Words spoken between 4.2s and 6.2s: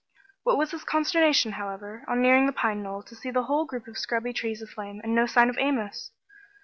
trees aflame, and no sign of Amos!